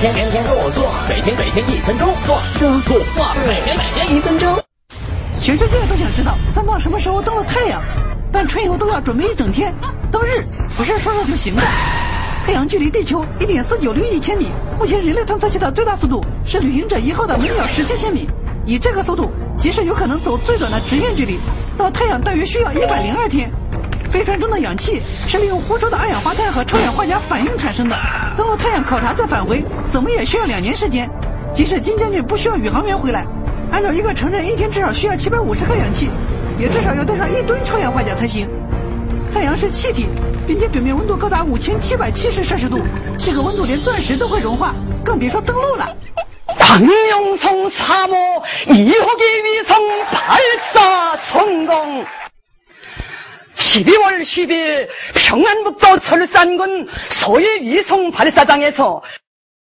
[0.00, 4.52] 天天天天做做，每天每天一分钟做做做做，每天每天一分钟。
[5.40, 7.80] 全世界都想知道三胖什么时候登了太阳，
[8.32, 9.72] 但春游都要准备一整天。
[10.10, 10.44] 登日
[10.76, 11.62] 不是说说就行的。
[12.44, 14.48] 太阳距离地球一点四九六亿千米，
[14.80, 18.28] 目前人类探测器的最大速度是旅行者一号的每秒十七千米。
[18.66, 21.38] 以这个速度，即使有可能走最短的直线距离，
[21.78, 23.48] 到太阳大约需要一百零二天。
[24.24, 27.96] 船中的氧气是利用呼出的二氧化碳和臭氧化钾反应产生的。
[28.36, 29.62] 登陆太阳考察再返回，
[29.92, 31.08] 怎么也需要两年时间。
[31.52, 33.24] 即使金将军不需要宇航员回来，
[33.70, 36.10] 按照一个城镇一天至少需要七百五十克氧气，
[36.58, 38.48] 也至少要带上一吨臭氧化钾才行。
[39.32, 40.06] 太阳是气体，
[40.46, 42.80] 并且表面温度高达五千七百七十摄氏度，
[43.18, 45.88] 这个温度连钻石都会融化，更别说登陆了。
[46.58, 48.16] 唐永从沙漠
[48.66, 49.33] 一后的。
[53.74, 59.02] 12월 10일 평안북도 철산군 소위위성 발사장에서